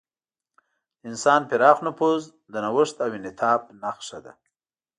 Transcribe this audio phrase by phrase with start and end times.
[0.99, 4.33] د انسان پراخ نفوذ د نوښت او انعطاف نښه ده.